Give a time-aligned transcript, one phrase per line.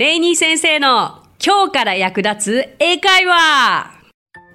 [0.00, 3.92] レイニー先生の今日から役立つ英会話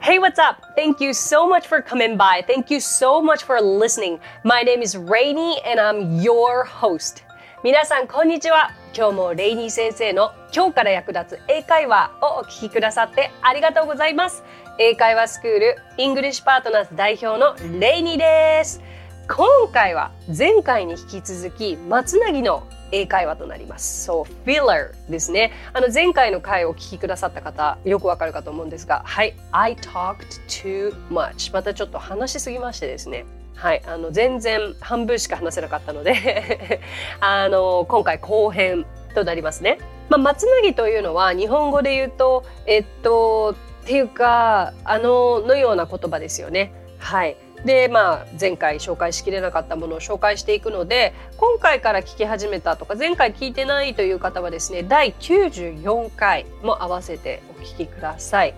[0.02, 0.66] Hey, what's up?
[0.76, 2.44] Thank you so much for coming by.
[2.48, 4.18] Thank you so much for listening.
[4.44, 7.24] My name is Laney and I'm your host.
[7.64, 8.72] 皆さん、こんにちは。
[8.98, 14.42] 今日もレイニー先生の今日から役立つ英会話をお聞きくださってありがとうございます。
[14.80, 18.82] 英会話スクールイングリッシュパートナーズ代表のレイニーです。
[19.30, 22.64] 今回は前回に引き続き間つなぎの
[22.96, 24.06] 英会話となります。
[24.06, 25.52] そう、filler ですね。
[25.74, 31.54] あの前回の回をお聞きくださった方、よくわかるかと思うんですが、はい、I talked too much。
[31.54, 33.26] またちょっと話しすぎましてですね。
[33.56, 36.82] はい、あの全然半分しか話せなかったので
[37.22, 39.80] あの今回後編となりますね。
[40.10, 46.74] まあ、松なぎというのは日本語で言うと、えっと、っていうか、あののような言葉ですよね。
[47.00, 47.38] はい。
[47.66, 58.54] でまあ前回紹介しきれなかったものを紹介していくので今回から聞き始めたとか前回聞いてないという方はですね第94回も合わせてお聞きください。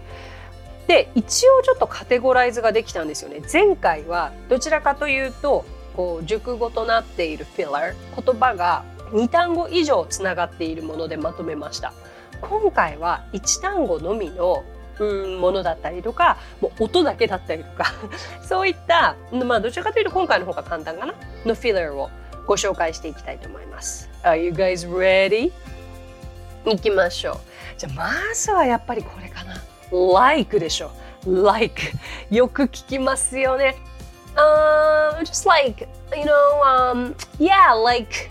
[0.88, 3.42] で一応ちょっとカテゴライズができたんですよね。
[3.52, 11.94] 前回はどちらかというとこう熟語となっているフィラー言葉が2単語以上つながっているものでまとめました。
[12.42, 14.64] 今回は1単語のみの
[15.00, 17.94] うんものだったりとかもう音だけだったりとか
[18.44, 21.14] そういったまあどちらかというと今回の方が簡単かな
[21.46, 22.10] のフィラーを
[22.46, 24.10] ご紹介していきたいと思います。
[24.24, 25.52] Are you guys ready?
[26.66, 27.38] いきましょう。
[27.78, 29.56] じゃあまずはやっぱりこれかな。
[29.92, 30.92] like でしょ。
[31.26, 31.82] like
[32.30, 33.76] よく聞きますよね。
[34.38, 38.30] Um, just like, you know, um, yeah, like,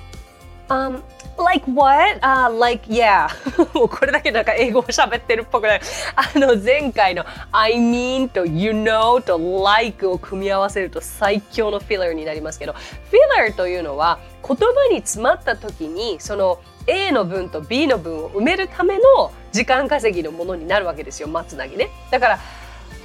[0.69, 1.03] um,
[1.39, 2.19] Like what?
[2.22, 3.28] Uh, like, yeah.
[3.75, 5.81] もうこれだけなんか英語を喋ってるっぽくない。
[6.14, 21.91] あの前回の I mean と you know と like を組み合わせると最強のフィラーになりますけど、フィラーというのは言葉に詰まった時にその A の文と B の文を埋めるための時間稼ぎのものになるわけですよ、松なぎね。
[22.11, 22.39] だから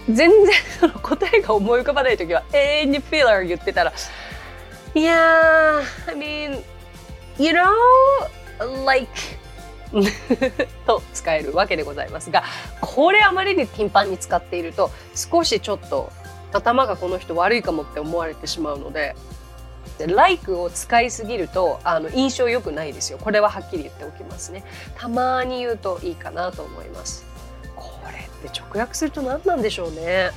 [0.10, 3.92] 全然その答えが思い浮かばない時は永遠にフィラー言ってたら
[4.96, 6.64] いやー、I mean
[7.38, 9.10] you know, like
[10.88, 12.44] と使えるわけでございますが、
[12.80, 16.12] これあまりに頻繁に使っていると、少しちょっと
[16.54, 19.16] 頭がこの人悪いかもって思われてしまうので、
[19.98, 23.20] で like を使いすぎるとあの印象良くないですよ。
[23.20, 24.64] これははっきり言っておきますね。
[24.98, 27.26] たまに言うといいかなと思います。
[27.76, 30.32] これって直訳すると何なんでしょうね。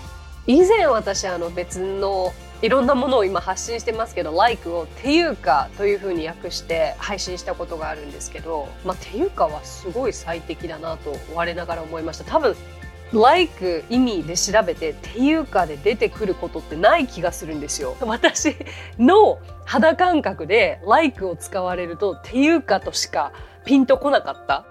[0.47, 12.25] 以前私あの別のいろんなものを今発信してますけど「like」を「ていうか」というふうに訳して配信したことがあるんですけど「まあ、ていうか」はすごい最適だなと我ながら思いました。
[12.25, 12.57] 多分
[13.13, 17.97] 「like」意味で調べて「ていうか」で出てくることってない気がするんですよ。
[18.01, 18.57] 私
[18.99, 23.33] の肌感覚で「like」を使われると「ていうか」としか
[23.65, 24.65] ピンとこなかった。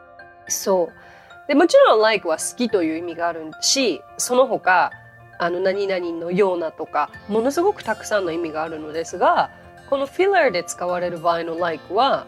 [0.47, 1.47] そう。
[1.47, 4.91] でもちろん「like」は好きという意味があるしその他
[5.43, 9.51] あの何々のようなとかものすごくたくさんの意味があるのですが
[9.89, 12.25] このフィラーで使われる場合の like は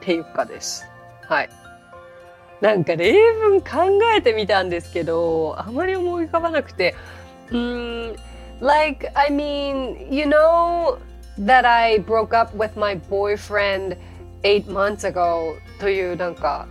[0.00, 0.84] ていうかです。
[1.22, 1.48] はい。
[2.60, 6.94] なんか例文考えてみたんですけどあまり思い浮かばなくて
[7.50, 8.16] うん
[8.60, 10.98] like I mean you know
[11.38, 13.98] that I broke up with my boyfriend
[14.44, 16.66] eight months ago というなんか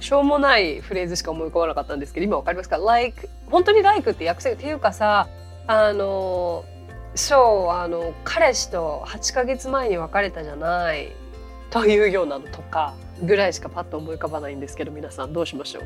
[0.00, 5.28] しょうもないフレーズしか思い浮かばなかったんですけど今わかりますか ?like 本当に like って訳せるっていうかさ
[5.66, 6.64] あの
[7.14, 11.12] そうあの彼氏と8ヶ月前に別れたじゃない
[11.70, 15.84] というようなのとかぐらいしかパッと思い浮かばないんですけど皆さんどうしましょう？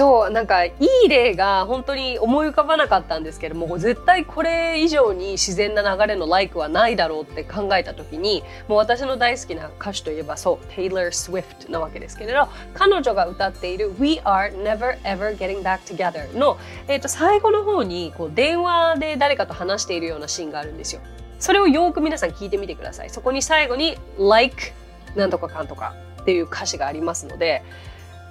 [0.00, 0.72] そうなんかい
[1.04, 16.56] い例が本当に思い浮かばなかったんですけども絶対これ以上に自然な流れの like はないだろうって考えた時にもう私の大好きな歌手といえばそう Taylor Swift なわけですけれど彼女が歌っている We are never ever getting back together の、
[16.88, 21.02] えー、と最後の方にこう電話で誰かと話しているようなシーンがあるんですよ。
[21.38, 23.10] それをよく皆さん聞いてみてください。
[23.10, 24.72] そこに最後に like
[25.14, 27.62] なんとかかんとかっていう歌詞がありますので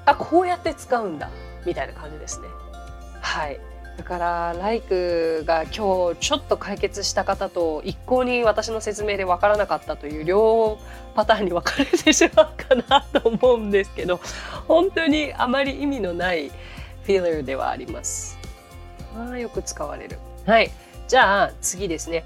[0.08, 1.30] あこうやって使うんだ
[1.66, 2.48] みたいな感じですね。
[3.22, 3.60] はい
[3.98, 10.80] だからライクが今日ちょっと解決した方と一向に私の説明で分からなかったという両
[11.16, 14.22] パターンに分かれてしまうかなと思うんですけど
[14.70, 18.38] 本当にあまり意味のないフィーラーではあります。
[19.18, 20.18] あよく使われる。
[20.46, 20.72] はい。
[21.08, 22.24] じゃあ次ですね。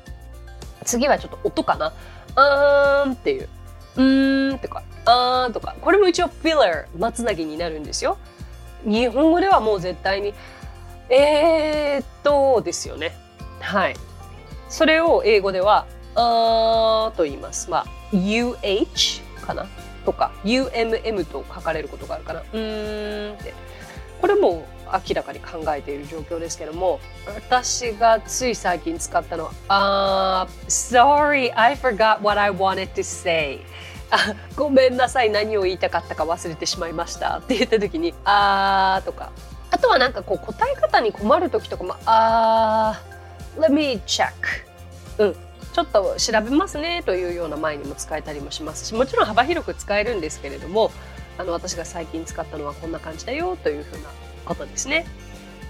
[0.86, 1.94] 次はちょっと音かな。
[2.36, 3.50] あーんっていう。
[3.95, 5.75] うーんとか、あーとか。
[5.81, 8.18] これも一応フィーラー、松なぎになるんですよ。
[8.85, 10.33] 日本語ではもう絶対に
[11.09, 13.15] えー、っとですよね
[13.59, 13.95] はい
[14.69, 15.85] それを英語では
[16.15, 17.85] あーと言いますまあ
[18.15, 19.68] UH かな？
[20.06, 22.41] とか UMM と書かれることがあるかな。
[22.41, 23.53] うーんって。
[24.21, 24.65] これも
[25.07, 33.59] 明らかに考えている状況ですけども、私がつい最近使ったのは、あ、uh, sorry, I forgot what I wanted to say.
[34.13, 37.39] あごめんなさい何を言いたかったか忘れてしまいました。
[37.39, 39.31] って言った時に「あー」とか。
[39.71, 44.31] あとはなんかこう答え方に困る時とかも「あー let me check」
[45.18, 45.36] うん。
[45.74, 50.92] ちょっと調べますねというような前にも使えたりもしますしもちろん幅広く使えるんですけれども
[51.39, 54.04] あの私が最近使ったのはこんな感じだよというふうな
[54.45, 55.07] ことですね。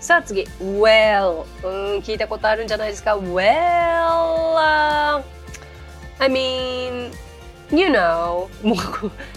[0.02, 0.44] さあ次。
[0.60, 3.38] Well うん聞いたことあるんじゃないですか？Well、
[4.58, 5.24] uh,
[6.20, 7.14] I mean
[7.74, 8.78] You know もう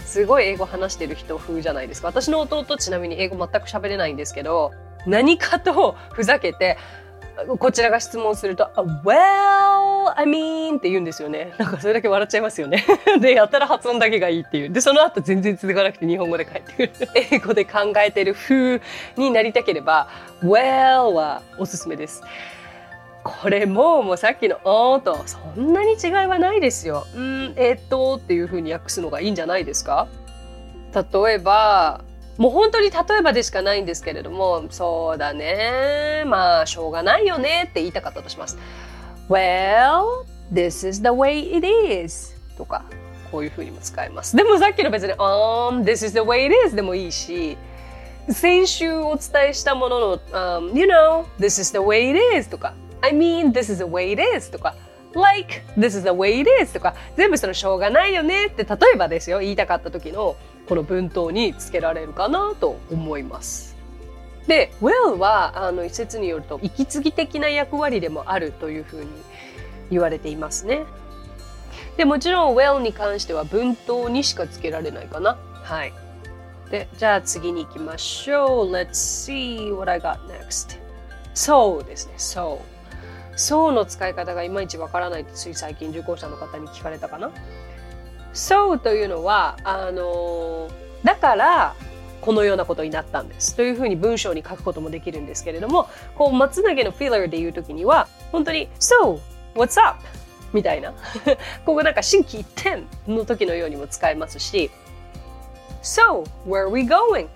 [0.05, 4.71] すごい英語話してる人風じゃないですか私の弟ちなみに英語全く喋れないんですけど
[5.07, 6.77] 何かとふざけて
[7.59, 8.69] こちらが質問すると
[9.05, 11.53] 「Well, I mean」って言うんですよね。
[11.57, 12.83] なんかそれだけ笑っちゃいますよね。
[13.21, 14.71] で、やったら発音だけがいいっていう。
[14.71, 16.91] で、その後全然続かなくて日本語で帰ってくる。
[17.31, 18.81] 英語で考えてる風
[19.17, 20.07] になりたければ
[20.41, 22.23] 「Well」はおすすめです。
[23.27, 27.05] これももうさっきの「おー」とそんなに違いはないですよ。
[27.15, 30.07] うんえー、っとっていう風に訳すのがいいんじゃないですか？
[30.93, 32.01] 例えば
[32.37, 38.57] もう本当に例えばでしかないんですけれどもそうだねまあしょうがないよねって言いたかったとします。
[39.29, 42.83] Well, this is the way it is とか
[43.31, 44.35] こういう風にも使えます。
[44.35, 47.57] でもさっきの別に Um, this is the way it is でもいいし
[48.29, 54.11] 先週お伝えしたものの、um, You know, this is the way it is とか I mean, this is the way
[54.11, 54.75] it is とか
[55.13, 60.35] like, this is the way it is とか全部そのしょうがないよねって例えばですよ言いたかった時の
[60.67, 63.75] この文頭につけられるかなと思います。
[64.47, 69.09] で、will はあの一説によると息継ぎ的な役割でもあるというふうに
[69.91, 70.83] 言われていますね。
[71.97, 75.37] で、もちろん will に関しては文頭にしかつけられないかな。
[75.63, 75.93] はい。
[76.69, 78.71] で、じゃあ次に行きましょう。
[78.71, 80.79] Let's see what I got next.
[81.33, 82.13] So ですね。
[82.17, 82.59] So。
[83.37, 87.31] So の使い方がいまいちわからないってつい最近受講者の方に聞かれたかな。
[88.33, 90.67] So というのは、あの
[91.03, 91.75] だから
[92.21, 99.19] このようなことになったんですというふうに文章に書くこともできるんですけれども、こう松投げの filler で言うときには、本当に So,
[99.55, 100.03] what's up?
[100.51, 100.93] みたいな。
[101.65, 104.71] ここなんか新規一点の時のようにも使えますし、
[105.83, 107.27] So, where are we going?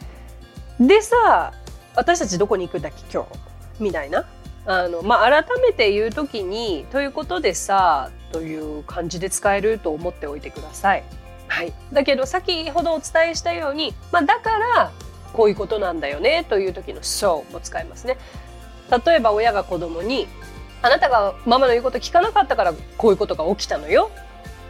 [0.80, 1.53] でさ、
[1.95, 3.03] 私たちどこに行くんだっけ？
[3.13, 4.25] 今日みたいな。
[4.66, 11.04] あの、まあ、改めて言うときに、ということでさ、という感じで使えると思っておいてください。
[11.48, 11.74] はい。
[11.92, 14.92] だけど、先ほどお伝えしたように、まあ、だから、
[15.34, 18.18] こういうことなんだよね、という時の so も使いますね。
[19.06, 20.28] 例えば、親が子供に、
[20.81, 24.12] あなたがママの言うこと聞かなかったから、こういうことが起きたのよ。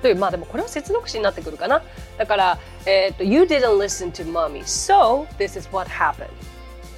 [0.02, 1.82] という、まあでもこれは接続詞になってくるかな。
[2.18, 6.28] だから、えっ、ー、と、You didn't listen to mommy, so this is what happened.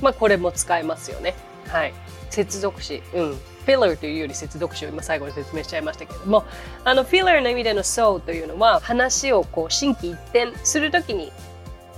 [0.01, 1.35] まあこれも使えますよね。
[1.67, 1.93] はい。
[2.33, 3.03] 接続詞。
[3.13, 3.37] うん。
[3.67, 6.43] filler というより接続詞を今最後に説明しちゃいましたけれども、
[6.83, 11.31] あの filler の意味での so というのは話をこう心機一転するときに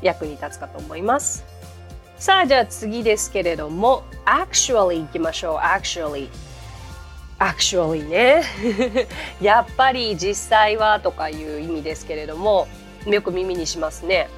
[0.01, 1.45] 役に立つかと思います。
[2.17, 5.57] さあ、じゃあ次ですけれども、actually いきましょう。
[5.57, 6.29] actually。
[7.39, 8.43] actually ね。
[9.41, 12.67] やっぱり実際はとかいう意味ですけれども、
[13.05, 14.29] よく耳にしますね。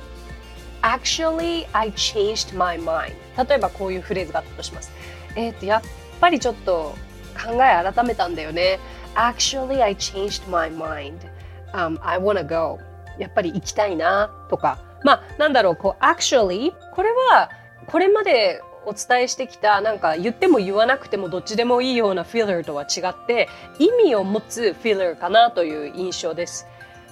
[0.84, 3.14] actually I changed my mind
[3.50, 4.92] 例えばこういうフレーズがあったとします。
[5.38, 5.82] えっ、ー、と、やっ
[6.20, 6.96] ぱりちょっと
[7.38, 8.80] 考え改めたんだよね。
[9.16, 11.20] Actually, I changed my mind.、
[11.74, 12.80] Um, I wanna go.
[13.18, 14.80] やっぱり行きたいなとか。
[15.04, 17.52] まあ、なんだろう、こう、actually、これは、
[17.86, 23.48] これまでお伝えしてきた、なんか言っても言わなくてもどっちでもいいような filler とは違って、
[23.80, 26.68] 意味を持つ filler かなという印象です。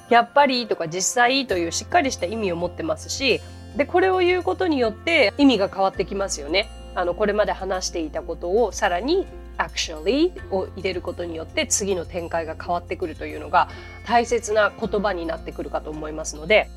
[0.09, 3.41] やっぱりとか実際というしっかりした意味を持ってますし、
[3.75, 6.69] で、これを言うことによって意味が変わってきますよね。
[6.95, 13.69] あの、これまで話していたことをさらに actually を入れることによって次の展開が変わってくるというのが
[14.05, 16.69] 大切な言葉になってくるかと思いますので、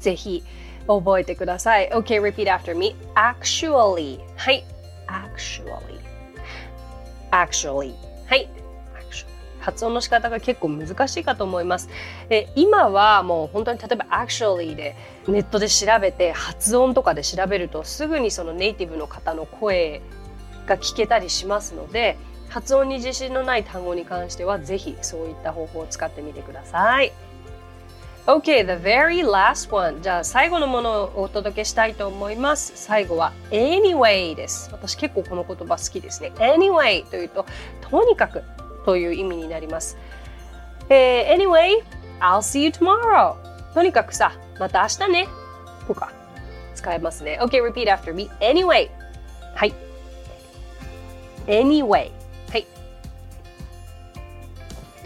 [0.00, 0.42] ぜひ
[0.86, 1.90] 覚えてください。
[1.90, 2.96] OK repeat after me.
[3.14, 4.18] Actually.
[4.36, 4.64] はい。
[5.06, 6.00] Actually.
[7.30, 7.94] Actually.
[8.26, 8.48] はい。
[9.70, 11.88] 発音の仕方が結構難しいかと思います。
[12.28, 14.96] え今はもう本当に例えば actually で
[15.28, 20.02] ネットで調べて発音とかで調べるとすぐにそのネイティブの方の声
[20.66, 27.12] が聞けたりしますので発音に自信のない単語に関してはぜひそういった方法を使ってみてください。
[28.26, 30.02] OK, the very last one.
[30.02, 32.72] じゃあ最後のものをお届けしたいと思います。
[32.76, 34.68] 最後は anyway です。
[34.72, 36.30] 私結構この言葉好きですね。
[36.36, 37.46] anyway というと
[37.80, 38.42] とにかく
[38.84, 39.96] という意味になります。
[40.88, 41.82] えー、anyway,
[42.20, 43.36] I'll see you tomorrow.
[43.74, 45.28] とにかくさ、また明日ね。
[45.86, 46.12] とか
[46.74, 47.38] 使えますね。
[47.40, 48.30] OK, repeat after me.
[48.40, 48.90] Anyway.
[49.54, 49.74] はい。
[51.46, 52.10] Anyway.
[52.50, 52.66] はい。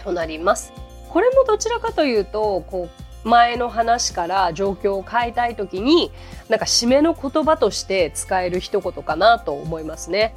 [0.03, 0.73] となります。
[1.09, 2.89] これもどちらかというと、こ
[3.23, 6.11] う、前の話から状況を変えたいときに、
[6.49, 10.35] なんか締めの言葉として使える一言かなと思いますね。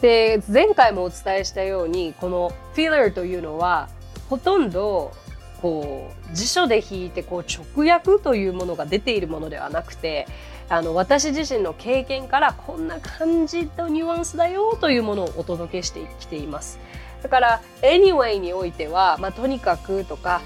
[0.00, 3.88] で、前回もお伝えしたように、この filler というのは、
[4.28, 5.12] ほとんど
[5.60, 10.26] こう辞書で引いてこう直訳というものが出ているものではなくて
[10.68, 16.78] あの私自身の経験からこんな感じとニュアンスだよというものをお届けしてきています。
[17.22, 20.40] だから anyway においては、まあ、とにかくとか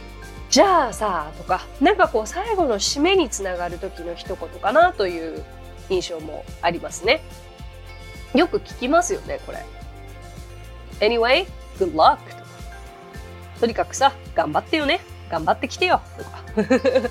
[0.50, 5.44] じゃあさとかなんかこう最後の締めにつながる時の一言かなという
[5.88, 7.22] 印象もありますね。
[8.34, 9.64] よく聞きますよねこれ。
[11.00, 11.46] Anyway,
[11.78, 12.18] good luck.
[12.18, 12.44] とか。
[13.60, 15.00] とにかくさ頑張ってよね。
[15.30, 16.00] 頑張ってきてよ。
[16.18, 17.10] とか。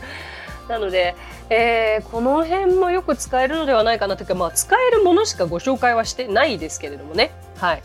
[0.69, 1.15] なので、
[1.49, 7.31] えー、この辺もよく使えるのではないかなというか、まあ、使えるものしかご紹介はしてないですけれどもね。
[7.57, 7.83] はい、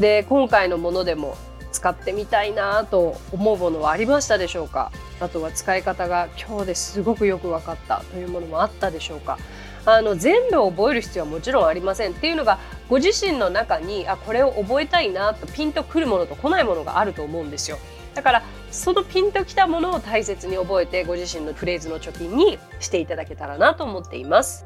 [0.00, 1.36] で今回のものでも
[1.72, 4.90] 使ってみたいなと思うものはありましたでしょうか？
[5.20, 9.38] あとは使い方が今日ですごくよく分かったというものもあったでしょうか？
[9.86, 12.10] あの全部覚える必要はもちろんありません。
[12.10, 17.78] っていうのがご自身の中にあこれを覚えたいなとピンとくるものと来ないものがあると思うんですよ。
[18.14, 24.64] だからそのピンときたものを大切に覚えてご自身のフレーズの貯金にしていただけたらなと思っています。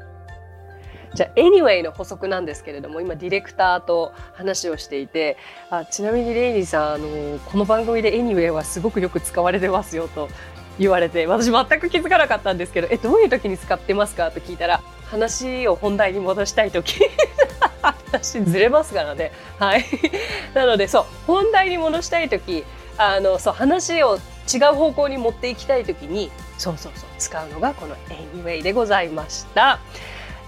[1.13, 5.35] じゃあ Anyway の補足なんですけれども今ディレクターと話をしていて
[5.69, 10.29] あちなみにレイニーさんあのこの番組で Anyway はすごくよく使われてますよと
[10.79, 14.31] 言われて私全く気づかなかったんですけどえどういう時に使ってますか？
[14.31, 14.81] と聞いたら
[15.11, 17.01] 話を本題に戻したい時
[17.83, 19.85] 私ずれますからねはい
[20.55, 22.63] なのでそう本題に戻したい時
[22.97, 24.17] あのそう話を
[24.51, 29.79] 違う方向に持っていきたい時にそうそうそう使うのがこの Anyway でございました。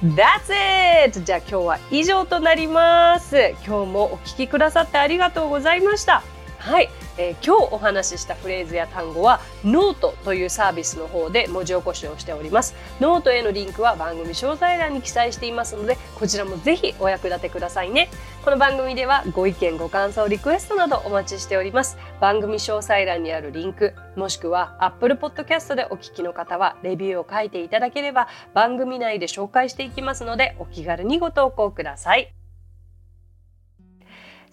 [0.03, 1.22] That's it!
[1.24, 3.55] じゃあ今日は以上となります。
[3.65, 6.24] 今日もお聞きくださってありがとうございました。
[6.58, 12.75] はい、えー、今日お話ししたフレーズや単語はノートというサービスの方で文字起こしをしております。
[13.00, 18.10] ノートへのリンクは番組詳細欄に記載していますのでこちらもぜひお役立てくださいね。
[18.43, 21.98] この番組ではご意見ご感想リクエストなどお待ちしております。
[22.20, 32.42] 番組詳細欄にあるリンクもしくは Apple Podcast でお聞きの方はレビューを書いていただければ番組内で紹介していきますのでお気軽にご投稿ください。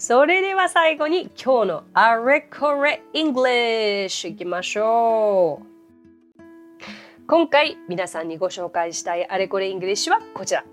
[0.03, 6.41] それでは最後に今日のあれこれ English いきましょう。
[7.29, 10.65] 今回皆さんにご紹介したいあれこれ English はこちら。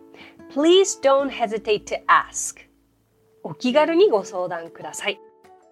[0.55, 2.69] Please don't hesitate to ask.
[3.43, 5.19] お気軽にご相談ください。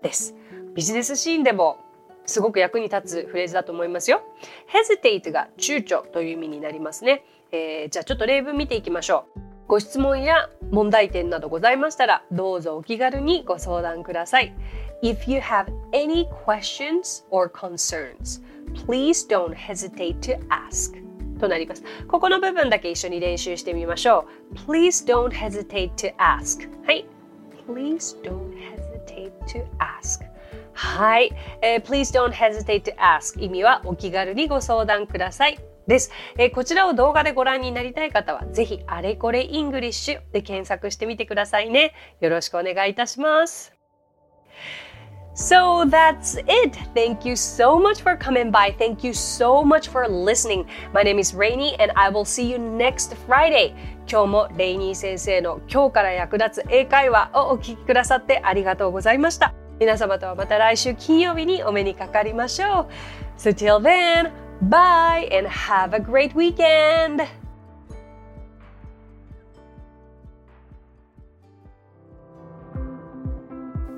[0.04, 0.36] です。
[0.76, 1.78] ビジネスシーンでも
[2.26, 4.22] すごく役に立つフレーズだと思いますよ。
[4.68, 7.24] hesitate が躊躇という意味になりますね。
[7.54, 9.45] えー、じゃあちょっと例文見ていきましょう。
[9.68, 14.54] ご質問や問題点などございましたらどうぞお気軽にご相談ください。
[15.02, 18.42] If you have any questions or concerns,
[18.86, 20.94] please don't hesitate to ask.
[21.40, 21.84] となります。
[22.08, 24.56] ここの部分だけ一緒に練習してみましょう。
[24.56, 26.70] Please don't hesitate to ask.
[26.86, 27.06] はい。
[27.68, 30.24] Please don't hesitate to ask.
[30.74, 31.32] はい、
[31.62, 31.84] えー。
[31.84, 35.75] Please don't hesitate to ask 意味はお気軽にご相談ください。
[35.88, 41.94] です、えー、こちらを動画でご覧になりたい方は、ぜひ、あれこれイングリッシュで検索してみてくださいね。
[42.22, 43.76] よろしくお願いいたします。
[45.36, 46.78] So that's it.
[46.94, 48.74] Thank you so much for coming by.
[48.78, 50.66] Thank you so much for listening.
[50.94, 53.76] My name is Rainy and I will see you next Friday.
[54.10, 59.54] 今日もレイニー先生の今日から役立つ英会話をお聞きくださってありがとうございました。
[59.78, 62.88] 皆様とはまた来週金曜日にお目にかかりましょう。
[63.38, 64.32] So till then,
[64.62, 67.26] Bye and have a great weekend!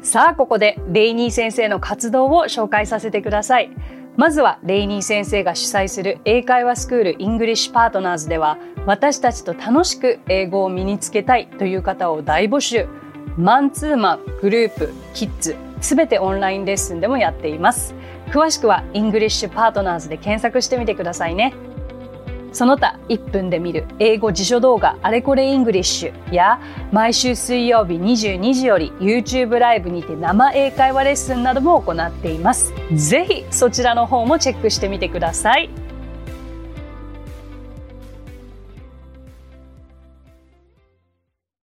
[0.02, 3.70] さあ、ここでレイニー先生の活動を紹介させてください。
[4.16, 12.88] まずは、レイニー先生が主催する英会話スクールイングリッシュパートナーズでは、私たちと楽しく英語を身につけたいという方を大募集。
[13.38, 17.94] マンツーマン、グループ、キッズ、すべてオンラインレッスンでもやっています。
[18.27, 21.53] 詳しくはイングリッシュパートナーズで検索してみてくださいね。
[22.53, 26.60] その他1分で見る英語辞書動画あれこれイングリッシュや
[26.91, 32.74] 毎週水曜日22時より YouTube ライブにて生英会話レッスンなども行っています。
[32.93, 35.87] ぜひそちらの方もチェックしてみてください。